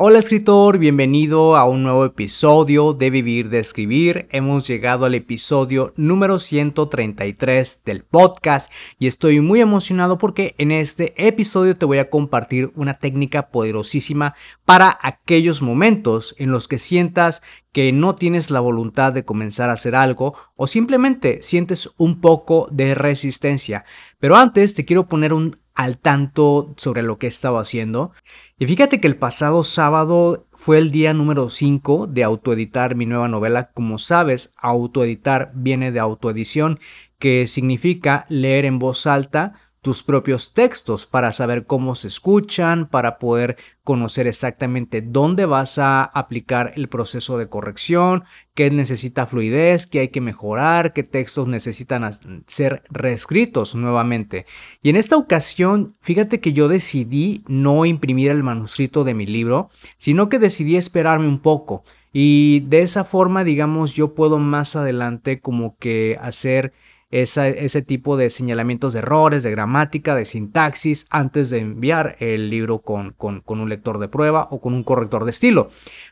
Hola 0.00 0.20
escritor, 0.20 0.78
bienvenido 0.78 1.56
a 1.56 1.64
un 1.64 1.82
nuevo 1.82 2.04
episodio 2.04 2.92
de 2.92 3.10
Vivir 3.10 3.48
de 3.48 3.58
Escribir. 3.58 4.28
Hemos 4.30 4.64
llegado 4.68 5.06
al 5.06 5.16
episodio 5.16 5.92
número 5.96 6.38
133 6.38 7.82
del 7.84 8.04
podcast 8.04 8.72
y 9.00 9.08
estoy 9.08 9.40
muy 9.40 9.60
emocionado 9.60 10.16
porque 10.16 10.54
en 10.58 10.70
este 10.70 11.14
episodio 11.16 11.76
te 11.76 11.84
voy 11.84 11.98
a 11.98 12.10
compartir 12.10 12.70
una 12.76 13.00
técnica 13.00 13.48
poderosísima 13.48 14.36
para 14.64 14.96
aquellos 15.02 15.62
momentos 15.62 16.36
en 16.38 16.52
los 16.52 16.68
que 16.68 16.78
sientas 16.78 17.42
que 17.72 17.90
no 17.92 18.14
tienes 18.14 18.52
la 18.52 18.60
voluntad 18.60 19.12
de 19.12 19.24
comenzar 19.24 19.68
a 19.68 19.72
hacer 19.72 19.96
algo 19.96 20.34
o 20.54 20.68
simplemente 20.68 21.42
sientes 21.42 21.90
un 21.96 22.20
poco 22.20 22.68
de 22.70 22.94
resistencia. 22.94 23.84
Pero 24.20 24.36
antes 24.36 24.76
te 24.76 24.84
quiero 24.84 25.08
poner 25.08 25.32
un 25.32 25.56
al 25.78 25.96
tanto 25.96 26.74
sobre 26.76 27.04
lo 27.04 27.18
que 27.18 27.26
he 27.26 27.28
estado 27.28 27.60
haciendo. 27.60 28.10
Y 28.58 28.66
fíjate 28.66 29.00
que 29.00 29.06
el 29.06 29.16
pasado 29.16 29.62
sábado 29.62 30.48
fue 30.52 30.78
el 30.78 30.90
día 30.90 31.14
número 31.14 31.50
5 31.50 32.08
de 32.08 32.24
autoeditar 32.24 32.96
mi 32.96 33.06
nueva 33.06 33.28
novela. 33.28 33.70
Como 33.70 33.98
sabes, 33.98 34.52
autoeditar 34.56 35.52
viene 35.54 35.92
de 35.92 36.00
autoedición, 36.00 36.80
que 37.20 37.46
significa 37.46 38.26
leer 38.28 38.64
en 38.64 38.80
voz 38.80 39.06
alta 39.06 39.52
tus 39.88 40.02
propios 40.02 40.52
textos 40.52 41.06
para 41.06 41.32
saber 41.32 41.64
cómo 41.64 41.94
se 41.94 42.08
escuchan, 42.08 42.88
para 42.90 43.16
poder 43.16 43.56
conocer 43.84 44.26
exactamente 44.26 45.00
dónde 45.00 45.46
vas 45.46 45.78
a 45.78 46.04
aplicar 46.04 46.74
el 46.76 46.88
proceso 46.90 47.38
de 47.38 47.48
corrección, 47.48 48.24
qué 48.52 48.70
necesita 48.70 49.24
fluidez, 49.24 49.86
qué 49.86 50.00
hay 50.00 50.08
que 50.08 50.20
mejorar, 50.20 50.92
qué 50.92 51.04
textos 51.04 51.48
necesitan 51.48 52.10
ser 52.46 52.82
reescritos 52.90 53.74
nuevamente. 53.74 54.44
Y 54.82 54.90
en 54.90 54.96
esta 54.96 55.16
ocasión, 55.16 55.96
fíjate 56.02 56.38
que 56.38 56.52
yo 56.52 56.68
decidí 56.68 57.42
no 57.48 57.86
imprimir 57.86 58.30
el 58.30 58.42
manuscrito 58.42 59.04
de 59.04 59.14
mi 59.14 59.24
libro, 59.24 59.70
sino 59.96 60.28
que 60.28 60.38
decidí 60.38 60.76
esperarme 60.76 61.28
un 61.28 61.38
poco. 61.38 61.82
Y 62.12 62.60
de 62.66 62.82
esa 62.82 63.04
forma, 63.04 63.42
digamos, 63.42 63.94
yo 63.94 64.14
puedo 64.14 64.36
más 64.36 64.76
adelante 64.76 65.40
como 65.40 65.78
que 65.78 66.18
hacer 66.20 66.74
ese 67.10 67.80
tipo 67.80 68.18
de 68.18 68.28
señalamientos 68.28 68.92
de 68.92 68.98
errores, 68.98 69.42
de 69.42 69.50
gramática, 69.50 70.14
de 70.14 70.26
sintaxis, 70.26 71.06
antes 71.08 71.48
de 71.48 71.60
enviar 71.60 72.16
el 72.20 72.50
libro 72.50 72.80
con, 72.80 73.12
con, 73.12 73.42
un 73.46 73.68
lector 73.68 73.98
de 73.98 74.08
prueba 74.08 74.48
o 74.50 74.60
con 74.60 74.74
un 74.74 74.84
corrector 74.84 75.24
de 75.24 75.30
estilo. 75.30 75.68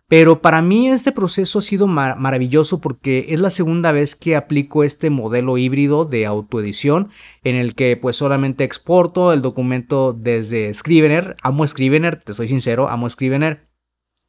Pero 0.08 0.40
para 0.40 0.62
mí 0.62 0.88
este 0.88 1.12
proceso 1.12 1.58
ha 1.58 1.62
sido 1.62 1.86
maravilloso 1.86 2.80
porque 2.80 3.26
es 3.28 3.40
la 3.40 3.50
segunda 3.50 3.92
vez 3.92 4.16
que 4.16 4.36
aplico 4.36 4.84
este 4.84 5.10
modelo 5.10 5.58
híbrido 5.58 6.06
de 6.06 6.24
autoedición 6.24 7.10
en 7.44 7.56
el 7.56 7.74
que 7.74 7.96
pues 7.96 8.16
solamente 8.16 8.64
exporto 8.64 9.32
el 9.32 9.42
documento 9.42 10.14
desde 10.14 10.72
Scrivener. 10.72 11.36
Amo 11.42 11.66
Scrivener, 11.66 12.22
te 12.22 12.32
soy 12.32 12.48
sincero, 12.48 12.88
amo 12.88 13.10
Scrivener. 13.10 13.66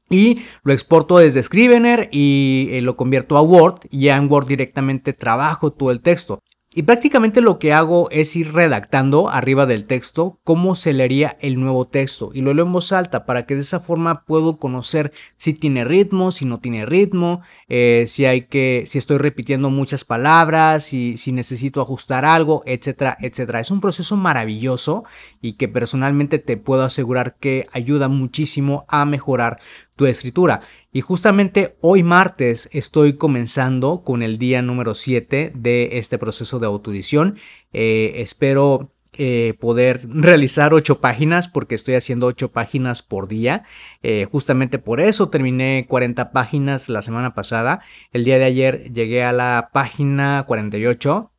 Y 0.09 0.40
lo 0.64 0.74
exporto 0.74 1.18
desde 1.18 1.44
Scrivener 1.44 2.09
y 2.12 2.70
eh, 2.72 2.81
lo 2.81 2.96
convierto 2.96 3.38
a 3.38 3.41
Word 3.41 3.81
y 3.90 4.02
ya 4.02 4.18
en 4.18 4.31
Word 4.31 4.47
directamente 4.47 5.14
trabajo 5.14 5.72
todo 5.72 5.91
el 5.91 6.02
texto. 6.02 6.41
Y 6.78 6.84
prácticamente 6.84 7.42
lo 7.42 7.58
que 7.58 7.74
hago 7.74 8.08
es 8.12 8.36
ir 8.36 8.54
redactando 8.54 9.32
arriba 9.32 9.66
del 9.66 9.86
texto 9.86 10.38
cómo 10.44 10.76
se 10.76 10.94
leería 10.94 11.36
el 11.42 11.60
nuevo 11.60 11.88
texto 11.88 12.30
y 12.36 12.42
lo 12.42 12.54
leo 12.54 12.68
en 12.68 12.72
voz 12.72 12.92
alta 12.92 13.26
para 13.26 13.48
que 13.48 13.56
de 13.56 13.62
esa 13.62 13.80
forma 13.80 14.26
puedo 14.26 14.60
conocer 14.60 15.12
si 15.38 15.56
tiene 15.56 15.86
ritmo, 15.86 16.32
si 16.32 16.46
no 16.46 16.60
tiene 16.60 16.86
ritmo, 16.86 17.42
eh, 17.68 18.06
si 18.08 18.26
hay 18.26 18.44
que, 18.44 18.84
si 18.86 19.00
estoy 19.00 19.18
repitiendo 19.18 19.72
muchas 19.72 20.06
palabras, 20.06 20.84
si, 20.84 21.18
si 21.18 21.32
necesito 21.32 21.82
ajustar 21.82 22.26
algo, 22.26 22.62
etcétera, 22.68 23.18
etcétera. 23.22 23.59
Es 23.59 23.72
un 23.72 23.82
proceso 23.82 24.16
maravilloso 24.16 25.04
y 25.42 25.54
que 25.54 25.68
personalmente 25.68 26.38
te 26.38 26.58
puedo 26.58 26.84
asegurar 26.84 27.38
que 27.40 27.68
ayuda 27.72 28.08
muchísimo 28.08 28.86
a 28.88 29.04
mejorar 29.06 29.59
tu 29.96 30.06
escritura. 30.06 30.62
Y 30.97 31.02
justamente 31.02 31.78
hoy 31.81 32.02
martes 32.02 32.69
estoy 32.72 33.18
comenzando 33.18 34.02
con 34.03 34.24
el 34.24 34.40
día 34.40 34.63
número 34.63 34.96
7 34.96 35.52
de 35.53 35.90
este 36.00 36.18
proceso 36.18 36.58
de 36.58 36.66
autoedición. 36.66 37.38
Eh, 37.72 38.13
espero 38.16 38.96
eh, 39.13 39.53
poder 39.59 40.02
realizar 40.09 40.74
8 40.74 41.00
páginas 41.00 41.50
porque 41.50 41.75
estoy 41.75 41.94
haciendo 41.94 42.25
8 42.25 42.52
páginas 42.52 43.03
por 43.03 43.28
día. 43.28 43.63
Eh, 44.02 44.25
justamente 44.31 44.80
por 44.80 45.00
eso 45.00 45.30
terminé 45.30 45.85
40 45.88 46.31
páginas 46.31 46.90
la 46.90 47.03
semana 47.03 47.35
pasada. 47.35 47.81
El 48.12 48.24
día 48.24 48.40
de 48.40 48.46
ayer 48.46 48.91
llegué 48.91 49.24
a 49.24 49.34
la 49.34 49.69
página 49.72 50.46
48. 50.47 51.31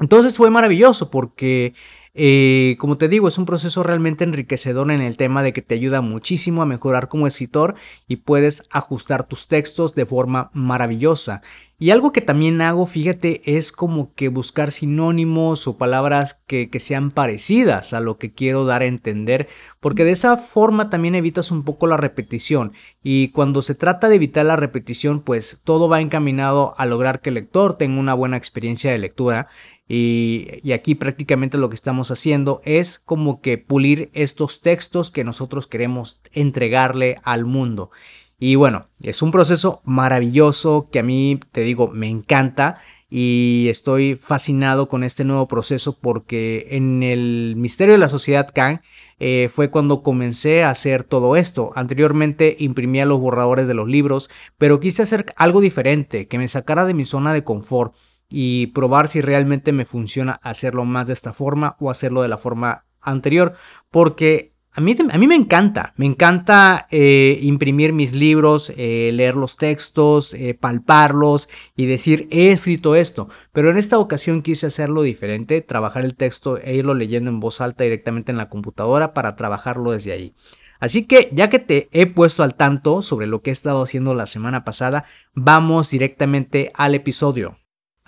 Entonces 0.00 0.38
fue 0.38 0.48
maravilloso 0.48 1.10
porque 1.10 1.74
eh, 2.18 2.76
como 2.78 2.96
te 2.96 3.08
digo, 3.08 3.28
es 3.28 3.36
un 3.36 3.44
proceso 3.44 3.82
realmente 3.82 4.24
enriquecedor 4.24 4.90
en 4.90 5.02
el 5.02 5.18
tema 5.18 5.42
de 5.42 5.52
que 5.52 5.60
te 5.60 5.74
ayuda 5.74 6.00
muchísimo 6.00 6.62
a 6.62 6.66
mejorar 6.66 7.08
como 7.08 7.26
escritor 7.26 7.74
y 8.08 8.16
puedes 8.16 8.62
ajustar 8.70 9.28
tus 9.28 9.48
textos 9.48 9.94
de 9.94 10.06
forma 10.06 10.50
maravillosa. 10.54 11.42
Y 11.78 11.90
algo 11.90 12.10
que 12.10 12.22
también 12.22 12.62
hago, 12.62 12.86
fíjate, 12.86 13.42
es 13.44 13.70
como 13.70 14.14
que 14.14 14.28
buscar 14.28 14.72
sinónimos 14.72 15.68
o 15.68 15.76
palabras 15.76 16.42
que, 16.46 16.70
sean 16.80 17.10
parecidas 17.10 17.92
a 17.92 18.00
lo 18.00 18.16
que 18.16 18.32
quiero 18.32 18.64
dar 18.64 18.80
a 18.80 18.86
entender, 18.86 19.48
porque 19.80 20.04
de 20.04 20.12
esa 20.12 20.38
forma 20.38 20.88
también 20.88 21.14
evitas 21.14 21.50
un 21.50 21.64
poco 21.64 21.86
la 21.86 21.98
repetición. 21.98 22.72
Y 23.02 23.28
cuando 23.28 23.60
se 23.60 23.74
trata 23.74 24.08
de 24.08 24.16
evitar 24.16 24.46
la 24.46 24.56
repetición, 24.56 25.20
pues 25.20 25.60
todo 25.64 25.88
va 25.88 26.00
encaminado 26.00 26.74
a 26.78 26.86
lograr 26.86 27.20
que 27.20 27.28
el 27.28 27.34
lector 27.34 27.76
tenga 27.76 28.00
una 28.00 28.14
buena 28.14 28.38
experiencia 28.38 28.90
de 28.90 28.98
lectura 28.98 29.48
y, 29.88 30.72
aquí 30.72 30.94
prácticamente 30.96 31.58
lo 31.58 31.68
que 31.68 31.76
estamos 31.76 32.10
haciendo 32.10 32.60
es 32.64 32.98
como 32.98 33.40
que 33.40 33.58
pulir 33.58 34.10
estos 34.14 34.60
textos 34.60 35.10
que 35.10 35.24
nosotros 35.24 35.66
queremos 35.66 36.20
entregarle 36.32 37.18
al 37.22 37.44
mundo. 37.44 37.90
Y 38.38 38.54
bueno, 38.54 38.88
es 39.02 39.22
un 39.22 39.30
proceso 39.30 39.80
maravilloso 39.84 40.88
que 40.90 40.98
a 40.98 41.02
mí, 41.02 41.40
te 41.52 41.62
digo, 41.62 41.88
me 41.88 42.08
encanta 42.08 42.80
y 43.08 43.68
estoy 43.70 44.16
fascinado 44.16 44.88
con 44.88 45.04
este 45.04 45.24
nuevo 45.24 45.46
proceso 45.46 45.98
porque 45.98 46.68
en 46.72 47.02
el 47.02 47.54
Misterio 47.56 47.92
de 47.94 47.98
la 47.98 48.08
Sociedad 48.08 48.50
Kang 48.52 48.80
eh, 49.18 49.48
fue 49.52 49.70
cuando 49.70 50.02
comencé 50.02 50.64
a 50.64 50.70
hacer 50.70 51.04
todo 51.04 51.36
esto. 51.36 51.72
Anteriormente 51.76 52.56
imprimía 52.58 53.06
los 53.06 53.20
borradores 53.20 53.68
de 53.68 53.74
los 53.74 53.88
libros, 53.88 54.28
pero 54.58 54.80
quise 54.80 55.02
hacer 55.02 55.32
algo 55.36 55.60
diferente, 55.60 56.26
que 56.28 56.38
me 56.38 56.48
sacara 56.48 56.84
de 56.84 56.94
mi 56.94 57.04
zona 57.04 57.32
de 57.32 57.44
confort 57.44 57.94
y 58.28 58.68
probar 58.68 59.08
si 59.08 59.20
realmente 59.20 59.72
me 59.72 59.84
funciona 59.84 60.40
hacerlo 60.42 60.84
más 60.84 61.06
de 61.06 61.12
esta 61.12 61.32
forma 61.32 61.76
o 61.80 61.90
hacerlo 61.90 62.22
de 62.22 62.28
la 62.28 62.38
forma 62.38 62.84
anterior. 63.00 63.54
Porque 63.90 64.55
a 64.76 64.82
mí, 64.82 64.94
a 65.10 65.18
mí 65.18 65.26
me 65.26 65.34
encanta, 65.34 65.94
me 65.96 66.04
encanta 66.04 66.86
eh, 66.90 67.38
imprimir 67.40 67.94
mis 67.94 68.12
libros, 68.12 68.70
eh, 68.76 69.10
leer 69.10 69.34
los 69.34 69.56
textos, 69.56 70.34
eh, 70.34 70.52
palparlos 70.52 71.48
y 71.76 71.86
decir, 71.86 72.28
he 72.30 72.50
escrito 72.50 72.94
esto. 72.94 73.30
Pero 73.52 73.70
en 73.70 73.78
esta 73.78 73.98
ocasión 73.98 74.42
quise 74.42 74.66
hacerlo 74.66 75.00
diferente, 75.00 75.62
trabajar 75.62 76.04
el 76.04 76.14
texto 76.14 76.58
e 76.58 76.74
irlo 76.74 76.92
leyendo 76.92 77.30
en 77.30 77.40
voz 77.40 77.62
alta 77.62 77.84
directamente 77.84 78.32
en 78.32 78.36
la 78.36 78.50
computadora 78.50 79.14
para 79.14 79.34
trabajarlo 79.34 79.92
desde 79.92 80.12
ahí. 80.12 80.34
Así 80.78 81.06
que 81.06 81.30
ya 81.32 81.48
que 81.48 81.58
te 81.58 81.88
he 81.92 82.04
puesto 82.04 82.42
al 82.42 82.54
tanto 82.54 83.00
sobre 83.00 83.26
lo 83.26 83.40
que 83.40 83.48
he 83.48 83.52
estado 83.54 83.82
haciendo 83.82 84.12
la 84.12 84.26
semana 84.26 84.62
pasada, 84.62 85.06
vamos 85.32 85.88
directamente 85.88 86.70
al 86.74 86.94
episodio. 86.94 87.56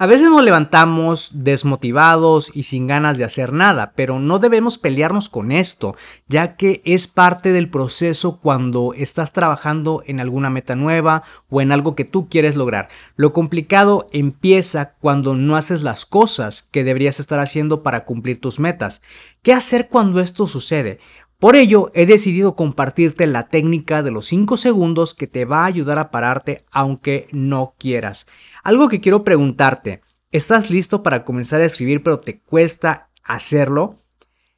A 0.00 0.06
veces 0.06 0.30
nos 0.30 0.44
levantamos 0.44 1.30
desmotivados 1.32 2.52
y 2.54 2.62
sin 2.62 2.86
ganas 2.86 3.18
de 3.18 3.24
hacer 3.24 3.52
nada, 3.52 3.94
pero 3.96 4.20
no 4.20 4.38
debemos 4.38 4.78
pelearnos 4.78 5.28
con 5.28 5.50
esto, 5.50 5.96
ya 6.28 6.54
que 6.54 6.82
es 6.84 7.08
parte 7.08 7.50
del 7.50 7.68
proceso 7.68 8.38
cuando 8.40 8.94
estás 8.94 9.32
trabajando 9.32 10.04
en 10.06 10.20
alguna 10.20 10.50
meta 10.50 10.76
nueva 10.76 11.24
o 11.50 11.60
en 11.60 11.72
algo 11.72 11.96
que 11.96 12.04
tú 12.04 12.28
quieres 12.28 12.54
lograr. 12.54 12.86
Lo 13.16 13.32
complicado 13.32 14.08
empieza 14.12 14.92
cuando 15.00 15.34
no 15.34 15.56
haces 15.56 15.82
las 15.82 16.06
cosas 16.06 16.62
que 16.62 16.84
deberías 16.84 17.18
estar 17.18 17.40
haciendo 17.40 17.82
para 17.82 18.04
cumplir 18.04 18.40
tus 18.40 18.60
metas. 18.60 19.02
¿Qué 19.42 19.52
hacer 19.52 19.88
cuando 19.88 20.20
esto 20.20 20.46
sucede? 20.46 21.00
Por 21.40 21.54
ello, 21.54 21.92
he 21.94 22.04
decidido 22.04 22.56
compartirte 22.56 23.24
la 23.28 23.46
técnica 23.46 24.02
de 24.02 24.10
los 24.10 24.26
5 24.26 24.56
segundos 24.56 25.14
que 25.14 25.28
te 25.28 25.44
va 25.44 25.62
a 25.62 25.66
ayudar 25.66 26.00
a 26.00 26.10
pararte 26.10 26.64
aunque 26.72 27.28
no 27.30 27.76
quieras. 27.78 28.26
Algo 28.64 28.88
que 28.88 29.00
quiero 29.00 29.22
preguntarte, 29.22 30.00
¿estás 30.32 30.68
listo 30.68 31.04
para 31.04 31.24
comenzar 31.24 31.60
a 31.60 31.64
escribir 31.64 32.02
pero 32.02 32.18
te 32.18 32.40
cuesta 32.40 33.10
hacerlo? 33.22 33.98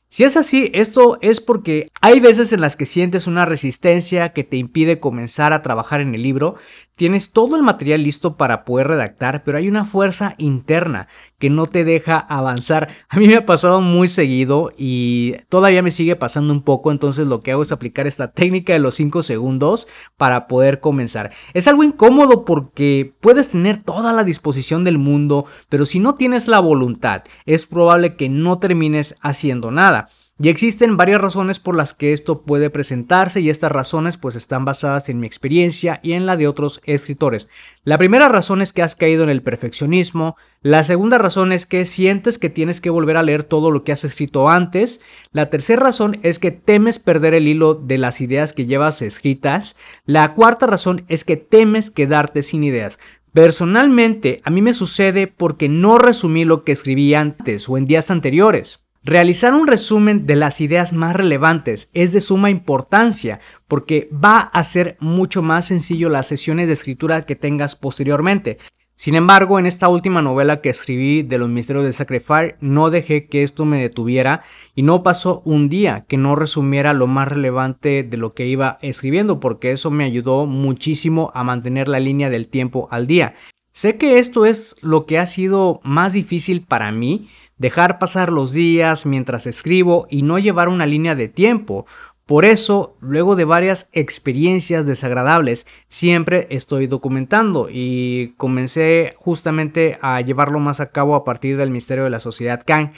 Si 0.08 0.24
es 0.24 0.38
así, 0.38 0.70
esto 0.72 1.18
es 1.20 1.40
porque 1.40 1.88
hay 2.00 2.18
veces 2.18 2.50
en 2.54 2.62
las 2.62 2.76
que 2.76 2.86
sientes 2.86 3.26
una 3.26 3.44
resistencia 3.44 4.32
que 4.32 4.42
te 4.42 4.56
impide 4.56 5.00
comenzar 5.00 5.52
a 5.52 5.60
trabajar 5.60 6.00
en 6.00 6.14
el 6.14 6.22
libro, 6.22 6.56
tienes 7.00 7.32
todo 7.32 7.56
el 7.56 7.62
material 7.62 8.02
listo 8.02 8.36
para 8.36 8.66
poder 8.66 8.88
redactar, 8.88 9.42
pero 9.42 9.56
hay 9.56 9.68
una 9.68 9.86
fuerza 9.86 10.34
interna 10.36 11.08
que 11.38 11.48
no 11.48 11.66
te 11.66 11.86
deja 11.86 12.18
avanzar. 12.18 12.90
A 13.08 13.16
mí 13.16 13.26
me 13.26 13.36
ha 13.36 13.46
pasado 13.46 13.80
muy 13.80 14.06
seguido 14.06 14.70
y 14.76 15.36
todavía 15.48 15.80
me 15.80 15.92
sigue 15.92 16.14
pasando 16.14 16.52
un 16.52 16.60
poco, 16.60 16.90
entonces 16.90 17.26
lo 17.26 17.40
que 17.40 17.52
hago 17.52 17.62
es 17.62 17.72
aplicar 17.72 18.06
esta 18.06 18.32
técnica 18.32 18.74
de 18.74 18.80
los 18.80 18.96
5 18.96 19.22
segundos 19.22 19.88
para 20.18 20.46
poder 20.46 20.80
comenzar. 20.80 21.30
Es 21.54 21.66
algo 21.68 21.84
incómodo 21.84 22.44
porque 22.44 23.14
puedes 23.22 23.48
tener 23.48 23.82
toda 23.82 24.12
la 24.12 24.22
disposición 24.22 24.84
del 24.84 24.98
mundo, 24.98 25.46
pero 25.70 25.86
si 25.86 26.00
no 26.00 26.16
tienes 26.16 26.48
la 26.48 26.60
voluntad, 26.60 27.22
es 27.46 27.64
probable 27.64 28.14
que 28.14 28.28
no 28.28 28.58
termines 28.58 29.16
haciendo 29.22 29.70
nada. 29.70 30.10
Y 30.42 30.48
existen 30.48 30.96
varias 30.96 31.20
razones 31.20 31.58
por 31.58 31.76
las 31.76 31.92
que 31.92 32.14
esto 32.14 32.40
puede 32.40 32.70
presentarse 32.70 33.42
y 33.42 33.50
estas 33.50 33.70
razones 33.70 34.16
pues 34.16 34.36
están 34.36 34.64
basadas 34.64 35.10
en 35.10 35.20
mi 35.20 35.26
experiencia 35.26 36.00
y 36.02 36.12
en 36.12 36.24
la 36.24 36.38
de 36.38 36.48
otros 36.48 36.80
escritores. 36.84 37.46
La 37.84 37.98
primera 37.98 38.26
razón 38.26 38.62
es 38.62 38.72
que 38.72 38.80
has 38.80 38.96
caído 38.96 39.22
en 39.22 39.28
el 39.28 39.42
perfeccionismo, 39.42 40.36
la 40.62 40.82
segunda 40.84 41.18
razón 41.18 41.52
es 41.52 41.66
que 41.66 41.84
sientes 41.84 42.38
que 42.38 42.48
tienes 42.48 42.80
que 42.80 42.88
volver 42.88 43.18
a 43.18 43.22
leer 43.22 43.44
todo 43.44 43.70
lo 43.70 43.84
que 43.84 43.92
has 43.92 44.02
escrito 44.02 44.48
antes, 44.48 45.02
la 45.30 45.50
tercera 45.50 45.82
razón 45.82 46.18
es 46.22 46.38
que 46.38 46.52
temes 46.52 46.98
perder 46.98 47.34
el 47.34 47.46
hilo 47.46 47.74
de 47.74 47.98
las 47.98 48.22
ideas 48.22 48.54
que 48.54 48.64
llevas 48.64 49.02
escritas, 49.02 49.76
la 50.06 50.32
cuarta 50.32 50.66
razón 50.66 51.04
es 51.08 51.22
que 51.22 51.36
temes 51.36 51.90
quedarte 51.90 52.42
sin 52.42 52.64
ideas. 52.64 52.98
Personalmente, 53.34 54.40
a 54.44 54.48
mí 54.48 54.62
me 54.62 54.72
sucede 54.72 55.26
porque 55.26 55.68
no 55.68 55.98
resumí 55.98 56.46
lo 56.46 56.64
que 56.64 56.72
escribí 56.72 57.12
antes 57.12 57.68
o 57.68 57.76
en 57.76 57.84
días 57.84 58.10
anteriores. 58.10 58.82
Realizar 59.02 59.54
un 59.54 59.66
resumen 59.66 60.26
de 60.26 60.36
las 60.36 60.60
ideas 60.60 60.92
más 60.92 61.16
relevantes 61.16 61.90
es 61.94 62.12
de 62.12 62.20
suma 62.20 62.50
importancia 62.50 63.40
porque 63.66 64.10
va 64.12 64.40
a 64.40 64.62
ser 64.62 64.98
mucho 65.00 65.40
más 65.40 65.64
sencillo 65.64 66.10
las 66.10 66.26
sesiones 66.26 66.66
de 66.66 66.74
escritura 66.74 67.24
que 67.24 67.34
tengas 67.34 67.76
posteriormente. 67.76 68.58
Sin 68.96 69.14
embargo, 69.14 69.58
en 69.58 69.64
esta 69.64 69.88
última 69.88 70.20
novela 70.20 70.60
que 70.60 70.68
escribí 70.68 71.22
de 71.22 71.38
los 71.38 71.48
misterios 71.48 71.86
de 71.86 71.94
Sacrifice, 71.94 72.56
no 72.60 72.90
dejé 72.90 73.26
que 73.26 73.42
esto 73.42 73.64
me 73.64 73.80
detuviera 73.80 74.42
y 74.74 74.82
no 74.82 75.02
pasó 75.02 75.40
un 75.46 75.70
día 75.70 76.04
que 76.06 76.18
no 76.18 76.36
resumiera 76.36 76.92
lo 76.92 77.06
más 77.06 77.26
relevante 77.26 78.02
de 78.02 78.16
lo 78.18 78.34
que 78.34 78.46
iba 78.46 78.78
escribiendo, 78.82 79.40
porque 79.40 79.72
eso 79.72 79.90
me 79.90 80.04
ayudó 80.04 80.44
muchísimo 80.44 81.32
a 81.32 81.42
mantener 81.42 81.88
la 81.88 82.00
línea 82.00 82.28
del 82.28 82.48
tiempo 82.48 82.86
al 82.90 83.06
día. 83.06 83.34
Sé 83.72 83.96
que 83.96 84.18
esto 84.18 84.44
es 84.44 84.76
lo 84.82 85.06
que 85.06 85.18
ha 85.18 85.26
sido 85.26 85.80
más 85.84 86.12
difícil 86.12 86.60
para 86.60 86.92
mí, 86.92 87.30
dejar 87.60 87.98
pasar 87.98 88.32
los 88.32 88.52
días 88.52 89.04
mientras 89.04 89.46
escribo 89.46 90.06
y 90.10 90.22
no 90.22 90.38
llevar 90.38 90.70
una 90.70 90.86
línea 90.86 91.14
de 91.14 91.28
tiempo. 91.28 91.84
Por 92.24 92.46
eso, 92.46 92.96
luego 93.00 93.36
de 93.36 93.44
varias 93.44 93.90
experiencias 93.92 94.86
desagradables, 94.86 95.66
siempre 95.88 96.46
estoy 96.50 96.86
documentando 96.86 97.68
y 97.70 98.32
comencé 98.38 99.12
justamente 99.18 99.98
a 100.00 100.22
llevarlo 100.22 100.58
más 100.58 100.80
a 100.80 100.90
cabo 100.90 101.14
a 101.14 101.22
partir 101.22 101.58
del 101.58 101.70
misterio 101.70 102.04
de 102.04 102.10
la 102.10 102.20
sociedad 102.20 102.62
Kang. 102.64 102.92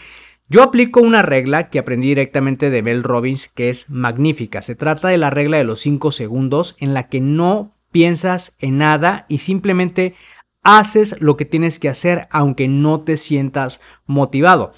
Yo 0.48 0.62
aplico 0.62 1.00
una 1.00 1.22
regla 1.22 1.68
que 1.68 1.80
aprendí 1.80 2.08
directamente 2.08 2.70
de 2.70 2.82
Mel 2.82 3.02
Robbins 3.02 3.48
que 3.48 3.68
es 3.68 3.90
magnífica. 3.90 4.62
Se 4.62 4.76
trata 4.76 5.08
de 5.08 5.18
la 5.18 5.30
regla 5.30 5.56
de 5.56 5.64
los 5.64 5.80
5 5.80 6.12
segundos 6.12 6.76
en 6.78 6.94
la 6.94 7.08
que 7.08 7.20
no 7.20 7.74
piensas 7.90 8.56
en 8.60 8.78
nada 8.78 9.26
y 9.28 9.38
simplemente 9.38 10.14
haces 10.62 11.16
lo 11.20 11.36
que 11.36 11.44
tienes 11.44 11.78
que 11.78 11.88
hacer 11.88 12.28
aunque 12.30 12.68
no 12.68 13.00
te 13.00 13.16
sientas 13.16 13.80
motivado. 14.06 14.72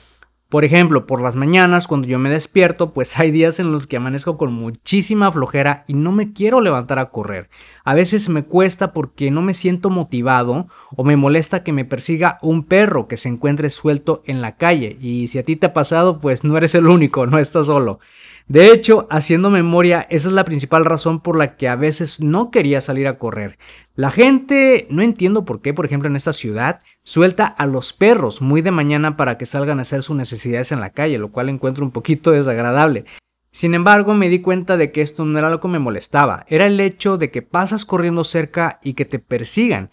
Por 0.55 0.65
ejemplo, 0.65 1.05
por 1.05 1.21
las 1.21 1.35
mañanas 1.35 1.89
cuando 1.89 2.07
yo 2.07 2.21
me 2.21 2.31
despierto, 2.31 2.93
pues 2.93 3.19
hay 3.19 3.33
días 3.33 3.59
en 3.59 3.73
los 3.73 3.89
que 3.89 3.97
amanezco 3.97 4.39
con 4.39 4.53
muchísima 4.53 5.33
flojera 5.33 5.85
y 5.89 5.95
no 5.95 6.13
me 6.13 6.33
quiero 6.33 6.61
levantar 6.61 7.01
a 7.01 7.11
correr. 7.11 7.51
A 7.83 7.93
veces 7.93 8.29
me 8.29 8.45
cuesta 8.45 8.93
porque 8.93 9.33
no 9.33 9.43
me 9.43 9.53
siento 9.53 9.91
motivado 9.91 10.69
o 10.95 11.03
me 11.03 11.17
molesta 11.17 11.65
que 11.65 11.73
me 11.73 11.85
persiga 11.85 12.39
un 12.41 12.63
perro 12.63 13.09
que 13.09 13.17
se 13.17 13.29
encuentre 13.29 13.69
suelto 13.69 14.23
en 14.27 14.41
la 14.41 14.57
calle. 14.57 14.97
Y 15.01 15.27
si 15.27 15.41
a 15.41 15.43
ti 15.43 15.57
te 15.57 15.67
ha 15.67 15.73
pasado, 15.73 16.21
pues 16.21 16.45
no 16.45 16.57
eres 16.57 16.77
el 16.77 16.87
único, 16.87 17.27
no 17.27 17.41
estás 17.41 17.67
solo. 17.67 17.99
De 18.47 18.71
hecho, 18.71 19.09
haciendo 19.11 19.51
memoria, 19.51 20.07
esa 20.09 20.29
es 20.29 20.35
la 20.35 20.45
principal 20.45 20.85
razón 20.85 21.19
por 21.19 21.37
la 21.37 21.57
que 21.57 21.67
a 21.67 21.75
veces 21.75 22.21
no 22.21 22.53
quería 22.53 22.81
salir 22.81 23.09
a 23.09 23.19
correr. 23.19 23.59
La 23.97 24.13
gente, 24.13 24.87
no 24.89 25.03
entiendo 25.03 25.45
por 25.45 25.63
qué, 25.63 25.75
por 25.75 25.85
ejemplo, 25.87 26.09
en 26.09 26.15
esta 26.15 26.33
ciudad, 26.33 26.81
suelta 27.05 27.47
a 27.47 27.67
los 27.67 27.93
perros 27.93 28.43
muy 28.43 28.63
de 28.63 28.71
mañana 28.71 29.17
para 29.17 29.39
que 29.39 29.47
salgan 29.47 29.79
a 29.79 29.83
hacer 29.83 30.03
sus 30.03 30.17
necesidades 30.17 30.73
en 30.73 30.81
la 30.81 30.91
calle, 30.91 31.19
lo 31.19 31.31
cual 31.31 31.51
encuentro 31.51 31.85
un 31.85 31.93
poquito 31.93 32.33
desagradable. 32.33 33.05
Sin 33.53 33.75
embargo, 33.75 34.15
me 34.15 34.29
di 34.29 34.41
cuenta 34.41 34.77
de 34.77 34.91
que 34.91 35.03
esto 35.03 35.25
no 35.25 35.39
era 35.39 35.51
lo 35.51 35.61
que 35.61 35.69
me 35.69 35.79
molestaba, 35.79 36.45
era 36.49 36.67
el 36.67 36.81
hecho 36.81 37.19
de 37.19 37.31
que 37.31 37.43
pasas 37.43 37.85
corriendo 37.85 38.25
cerca 38.25 38.81
y 38.83 38.95
que 38.95 39.05
te 39.05 39.21
persigan. 39.21 39.91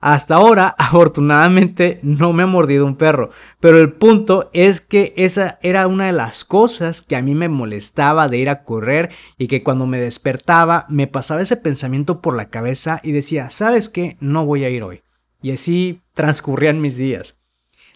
Hasta 0.00 0.36
ahora, 0.36 0.68
afortunadamente, 0.78 2.00
no 2.02 2.32
me 2.32 2.44
ha 2.44 2.46
mordido 2.46 2.86
un 2.86 2.96
perro, 2.96 3.30
pero 3.60 3.78
el 3.78 3.92
punto 3.92 4.50
es 4.52 4.80
que 4.80 5.12
esa 5.16 5.58
era 5.62 5.86
una 5.86 6.06
de 6.06 6.12
las 6.12 6.44
cosas 6.44 7.02
que 7.02 7.14
a 7.14 7.22
mí 7.22 7.34
me 7.34 7.48
molestaba 7.48 8.26
de 8.28 8.38
ir 8.38 8.48
a 8.48 8.64
correr 8.64 9.10
y 9.36 9.48
que 9.48 9.62
cuando 9.62 9.86
me 9.86 10.00
despertaba 10.00 10.86
me 10.88 11.06
pasaba 11.06 11.42
ese 11.42 11.56
pensamiento 11.56 12.20
por 12.20 12.36
la 12.36 12.48
cabeza 12.48 13.00
y 13.02 13.12
decía, 13.12 13.50
¿sabes 13.50 13.88
qué? 13.88 14.16
No 14.20 14.46
voy 14.46 14.64
a 14.64 14.70
ir 14.70 14.82
hoy. 14.82 15.02
Y 15.42 15.52
así 15.52 16.00
transcurrían 16.14 16.80
mis 16.80 16.96
días. 16.96 17.38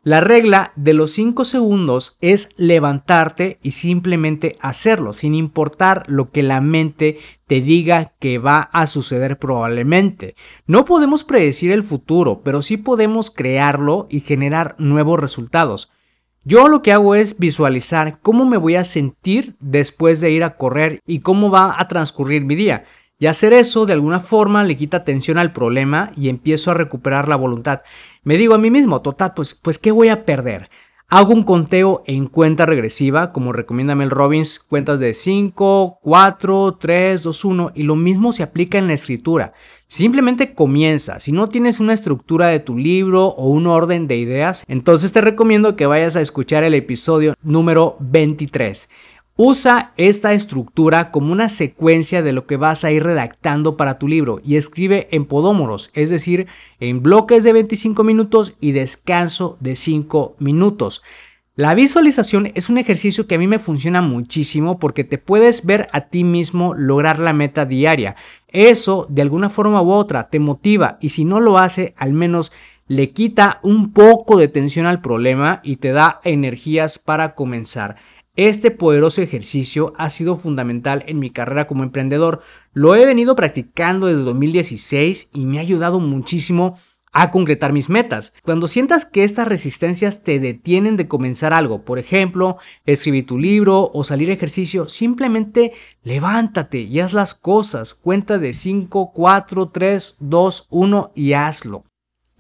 La 0.05 0.21
regla 0.21 0.73
de 0.75 0.95
los 0.95 1.13
5 1.13 1.45
segundos 1.45 2.17
es 2.21 2.49
levantarte 2.57 3.61
y 3.63 3.71
simplemente 3.71 4.57
hacerlo, 4.61 5.13
sin 5.13 5.37
importar 5.37 6.03
lo 6.09 6.33
que 6.33 6.43
la 6.43 6.61
mente 6.61 7.19
te 7.47 7.61
diga 7.61 8.13
que 8.19 8.39
va 8.39 8.63
a 8.73 8.89
suceder 8.89 9.39
probablemente. 9.39 10.35
No 10.67 10.85
podemos 10.85 11.23
predecir 11.23 11.71
el 11.71 11.85
futuro, 11.85 12.43
pero 12.43 12.63
sí 12.63 12.79
podemos 12.79 13.31
crearlo 13.31 14.09
y 14.11 14.19
generar 14.19 14.75
nuevos 14.79 15.21
resultados. 15.21 15.93
Yo 16.43 16.67
lo 16.67 16.83
que 16.83 16.91
hago 16.91 17.15
es 17.15 17.39
visualizar 17.39 18.19
cómo 18.23 18.45
me 18.45 18.57
voy 18.57 18.75
a 18.75 18.83
sentir 18.83 19.55
después 19.61 20.21
de 20.21 20.33
ir 20.33 20.43
a 20.43 20.57
correr 20.57 21.01
y 21.07 21.21
cómo 21.21 21.53
va 21.53 21.81
a 21.81 21.87
transcurrir 21.87 22.45
mi 22.45 22.57
día. 22.57 22.85
Y 23.23 23.29
hacer 23.29 23.53
eso 23.53 23.87
de 23.87 23.93
alguna 23.93 24.19
forma 24.19 24.65
le 24.65 24.77
quita 24.77 24.97
atención 24.97 25.39
al 25.39 25.53
problema 25.53 26.11
y 26.17 26.29
empiezo 26.29 26.73
a 26.73 26.75
recuperar 26.75 27.29
la 27.29 27.37
voluntad. 27.37 27.83
Me 28.25 28.37
digo 28.37 28.53
a 28.53 28.59
mí 28.59 28.69
mismo, 28.69 29.01
total, 29.01 29.33
pues, 29.37 29.55
pues 29.55 29.79
¿qué 29.79 29.93
voy 29.93 30.09
a 30.09 30.25
perder? 30.25 30.71
Hago 31.07 31.33
un 31.33 31.45
conteo 31.45 32.03
en 32.09 32.27
cuenta 32.27 32.67
regresiva, 32.67 33.33
como 33.33 33.53
recomienda 33.53 33.95
Mel 33.95 34.11
Robbins, 34.11 34.59
cuentas 34.59 34.99
de 34.99 35.15
5, 35.15 36.01
4, 36.03 36.79
3, 36.81 37.23
2, 37.23 37.45
1, 37.45 37.73
y 37.77 37.85
lo 37.85 37.95
mismo 37.95 38.33
se 38.33 38.43
aplica 38.43 38.79
en 38.79 38.89
la 38.89 38.95
escritura. 38.95 39.53
Simplemente 39.87 40.53
comienza. 40.53 41.21
Si 41.21 41.31
no 41.31 41.47
tienes 41.47 41.79
una 41.79 41.95
estructura 41.95 42.49
de 42.49 42.59
tu 42.59 42.77
libro 42.77 43.27
o 43.27 43.47
un 43.51 43.69
orden 43.69 44.09
de 44.09 44.17
ideas, 44.17 44.65
entonces 44.67 45.13
te 45.13 45.21
recomiendo 45.21 45.77
que 45.77 45.87
vayas 45.87 46.17
a 46.17 46.21
escuchar 46.23 46.65
el 46.65 46.75
episodio 46.75 47.35
número 47.41 47.97
23. 48.01 48.89
Usa 49.37 49.93
esta 49.97 50.35
estructura 50.35 51.11
como 51.11 51.33
una 51.33 51.49
secuencia 51.49 52.21
de 52.21 52.35
lo 52.35 52.47
que 52.47 52.59
vas 52.59 52.85
a 52.85 52.93
ir 52.93 53.03
redactando 53.03 53.79
para 53.79 53.99
tu 53.99 54.07
libro 54.07 54.41
y 54.45 54.57
escribe 54.57 55.09
en 55.11 55.25
podómoros, 55.25 55.91
es 55.95 56.11
decir, 56.11 56.49
en 56.81 57.03
bloques 57.03 57.43
de 57.43 57.55
25 57.55 58.05
minutos 58.05 58.55
y 58.61 58.73
descanso 58.73 59.57
de 59.61 59.75
5 59.75 60.37
minutos. 60.39 61.03
La 61.55 61.75
visualización 61.75 62.53
es 62.55 62.69
un 62.69 62.77
ejercicio 62.77 63.27
que 63.27 63.37
a 63.37 63.39
mí 63.39 63.47
me 63.47 63.59
funciona 63.59 64.03
muchísimo 64.03 64.79
porque 64.79 65.03
te 65.03 65.17
puedes 65.17 65.65
ver 65.65 65.89
a 65.93 66.09
ti 66.09 66.25
mismo 66.25 66.75
lograr 66.75 67.19
la 67.19 67.33
meta 67.33 67.65
diaria. 67.65 68.17
Eso, 68.49 69.07
de 69.09 69.23
alguna 69.23 69.49
forma 69.49 69.81
u 69.81 69.93
otra, 69.93 70.29
te 70.29 70.41
motiva 70.41 70.99
y 71.01 71.09
si 71.09 71.25
no 71.25 71.41
lo 71.41 71.57
hace, 71.57 71.95
al 71.97 72.13
menos 72.13 72.53
le 72.87 73.11
quita 73.11 73.61
un 73.63 73.93
poco 73.93 74.37
de 74.37 74.49
tensión 74.49 74.85
al 74.85 75.01
problema 75.01 75.61
y 75.63 75.77
te 75.77 75.93
da 75.93 76.21
energías 76.25 76.99
para 76.99 77.35
comenzar. 77.35 77.97
Este 78.35 78.71
poderoso 78.71 79.21
ejercicio 79.21 79.93
ha 79.99 80.09
sido 80.09 80.37
fundamental 80.37 81.05
en 81.07 81.19
mi 81.19 81.29
carrera 81.29 81.67
como 81.67 81.83
emprendedor. 81.83 82.41
Lo 82.73 82.95
he 82.95 83.05
venido 83.05 83.37
practicando 83.37 84.07
desde 84.07 84.23
2016 84.23 85.31
y 85.35 85.45
me 85.45 85.59
ha 85.59 85.61
ayudado 85.61 86.01
muchísimo 86.01 86.79
a 87.13 87.31
concretar 87.31 87.75
mis 87.75 87.91
metas. 87.91 88.33
Cuando 88.43 88.69
sientas 88.69 89.05
que 89.05 89.25
estas 89.25 89.47
resistencias 89.47 90.23
te 90.23 90.41
detienen 90.41 90.97
de 90.97 91.09
comenzar 91.09 91.53
algo, 91.53 91.83
por 91.85 91.99
ejemplo, 91.99 92.57
escribir 92.87 93.27
tu 93.27 93.39
libro 93.39 93.91
o 93.93 94.03
salir 94.03 94.31
a 94.31 94.33
ejercicio, 94.33 94.89
simplemente 94.89 95.73
levántate 96.03 96.81
y 96.81 97.01
haz 97.01 97.13
las 97.13 97.35
cosas. 97.35 97.93
Cuenta 97.93 98.39
de 98.39 98.55
5, 98.55 99.13
4, 99.13 99.69
3, 99.69 100.17
2, 100.21 100.67
1 100.71 101.13
y 101.15 101.35
hazlo. 101.35 101.85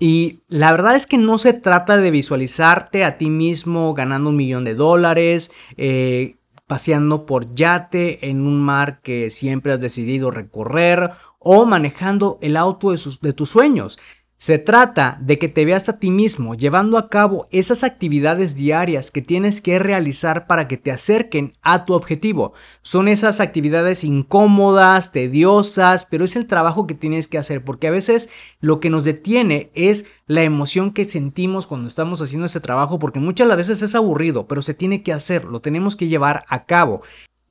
Y 0.04 0.40
la 0.48 0.72
verdad 0.72 0.96
es 0.96 1.06
que 1.06 1.16
no 1.16 1.38
se 1.38 1.52
trata 1.52 1.96
de 1.96 2.10
visualizarte 2.10 3.04
a 3.04 3.18
ti 3.18 3.30
mismo 3.30 3.94
ganando 3.94 4.30
un 4.30 4.36
millón 4.36 4.64
de 4.64 4.74
dólares, 4.74 5.52
eh, 5.76 6.38
paseando 6.66 7.24
por 7.24 7.54
yate 7.54 8.28
en 8.28 8.44
un 8.44 8.60
mar 8.60 9.00
que 9.00 9.30
siempre 9.30 9.72
has 9.72 9.80
decidido 9.80 10.32
recorrer 10.32 11.12
o 11.38 11.66
manejando 11.66 12.40
el 12.42 12.56
auto 12.56 12.90
de, 12.90 12.98
de 13.20 13.32
tus 13.32 13.50
sueños. 13.50 14.00
Se 14.42 14.58
trata 14.58 15.18
de 15.20 15.38
que 15.38 15.48
te 15.48 15.64
veas 15.64 15.88
a 15.88 16.00
ti 16.00 16.10
mismo 16.10 16.56
llevando 16.56 16.98
a 16.98 17.08
cabo 17.08 17.46
esas 17.52 17.84
actividades 17.84 18.56
diarias 18.56 19.12
que 19.12 19.22
tienes 19.22 19.60
que 19.60 19.78
realizar 19.78 20.48
para 20.48 20.66
que 20.66 20.76
te 20.76 20.90
acerquen 20.90 21.52
a 21.62 21.84
tu 21.84 21.94
objetivo. 21.94 22.52
Son 22.82 23.06
esas 23.06 23.38
actividades 23.38 24.02
incómodas, 24.02 25.12
tediosas, 25.12 26.06
pero 26.06 26.24
es 26.24 26.34
el 26.34 26.48
trabajo 26.48 26.88
que 26.88 26.94
tienes 26.94 27.28
que 27.28 27.38
hacer 27.38 27.62
porque 27.62 27.86
a 27.86 27.92
veces 27.92 28.30
lo 28.58 28.80
que 28.80 28.90
nos 28.90 29.04
detiene 29.04 29.70
es 29.76 30.06
la 30.26 30.42
emoción 30.42 30.92
que 30.92 31.04
sentimos 31.04 31.68
cuando 31.68 31.86
estamos 31.86 32.20
haciendo 32.20 32.46
ese 32.46 32.58
trabajo 32.58 32.98
porque 32.98 33.20
muchas 33.20 33.56
veces 33.56 33.80
es 33.80 33.94
aburrido, 33.94 34.48
pero 34.48 34.60
se 34.60 34.74
tiene 34.74 35.04
que 35.04 35.12
hacer, 35.12 35.44
lo 35.44 35.60
tenemos 35.60 35.94
que 35.94 36.08
llevar 36.08 36.44
a 36.48 36.64
cabo. 36.64 37.02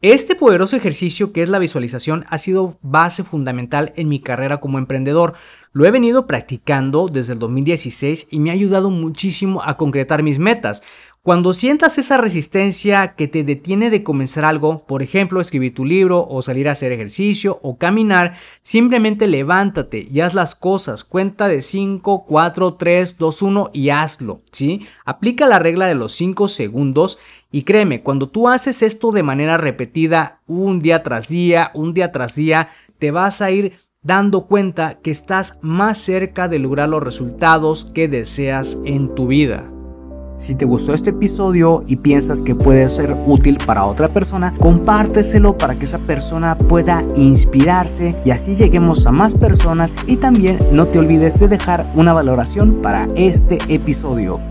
Este 0.01 0.33
poderoso 0.33 0.75
ejercicio 0.75 1.31
que 1.31 1.43
es 1.43 1.49
la 1.49 1.59
visualización 1.59 2.25
ha 2.27 2.39
sido 2.39 2.79
base 2.81 3.23
fundamental 3.23 3.93
en 3.95 4.09
mi 4.09 4.19
carrera 4.19 4.59
como 4.59 4.79
emprendedor. 4.79 5.35
Lo 5.73 5.85
he 5.85 5.91
venido 5.91 6.27
practicando 6.27 7.07
desde 7.07 7.33
el 7.33 7.39
2016 7.39 8.27
y 8.29 8.39
me 8.39 8.49
ha 8.49 8.53
ayudado 8.53 8.89
muchísimo 8.89 9.63
a 9.63 9.77
concretar 9.77 10.21
mis 10.21 10.37
metas. 10.37 10.83
Cuando 11.23 11.53
sientas 11.53 11.97
esa 11.97 12.17
resistencia 12.17 13.15
que 13.15 13.29
te 13.29 13.43
detiene 13.43 13.89
de 13.89 14.03
comenzar 14.03 14.43
algo, 14.43 14.85
por 14.85 15.01
ejemplo, 15.01 15.39
escribir 15.39 15.73
tu 15.73 15.85
libro 15.85 16.27
o 16.27 16.41
salir 16.41 16.67
a 16.67 16.71
hacer 16.71 16.91
ejercicio 16.91 17.59
o 17.61 17.77
caminar, 17.77 18.37
simplemente 18.63 19.27
levántate 19.27 20.07
y 20.11 20.19
haz 20.19 20.33
las 20.33 20.55
cosas. 20.55 21.05
Cuenta 21.05 21.47
de 21.47 21.61
5, 21.61 22.25
4, 22.27 22.73
3, 22.73 23.17
2, 23.17 23.41
1 23.41 23.69
y 23.71 23.89
hazlo, 23.91 24.41
¿sí? 24.51 24.87
Aplica 25.05 25.45
la 25.45 25.59
regla 25.59 25.85
de 25.85 25.95
los 25.95 26.11
5 26.13 26.49
segundos 26.49 27.17
y 27.49 27.63
créeme, 27.63 28.01
cuando 28.01 28.27
tú 28.27 28.49
haces 28.49 28.81
esto 28.81 29.11
de 29.11 29.23
manera 29.23 29.57
repetida, 29.57 30.41
un 30.47 30.81
día 30.81 31.03
tras 31.03 31.29
día, 31.29 31.71
un 31.75 31.93
día 31.93 32.11
tras 32.11 32.35
día, 32.35 32.69
te 32.97 33.11
vas 33.11 33.41
a 33.41 33.51
ir 33.51 33.77
dando 34.03 34.47
cuenta 34.47 34.95
que 34.95 35.11
estás 35.11 35.59
más 35.61 35.99
cerca 35.99 36.47
de 36.47 36.57
lograr 36.57 36.89
los 36.89 37.03
resultados 37.03 37.85
que 37.93 38.07
deseas 38.07 38.75
en 38.83 39.13
tu 39.13 39.27
vida. 39.27 39.69
Si 40.39 40.55
te 40.55 40.65
gustó 40.65 40.95
este 40.95 41.11
episodio 41.11 41.83
y 41.85 41.97
piensas 41.97 42.41
que 42.41 42.55
puede 42.55 42.89
ser 42.89 43.15
útil 43.27 43.59
para 43.63 43.85
otra 43.85 44.07
persona, 44.07 44.55
compárteselo 44.57 45.55
para 45.55 45.75
que 45.75 45.85
esa 45.85 45.99
persona 45.99 46.57
pueda 46.57 47.03
inspirarse 47.15 48.15
y 48.25 48.31
así 48.31 48.55
lleguemos 48.55 49.05
a 49.05 49.11
más 49.11 49.35
personas 49.35 49.95
y 50.07 50.17
también 50.17 50.57
no 50.71 50.87
te 50.87 50.97
olvides 50.97 51.39
de 51.39 51.47
dejar 51.47 51.85
una 51.93 52.11
valoración 52.11 52.81
para 52.81 53.07
este 53.15 53.59
episodio. 53.67 54.50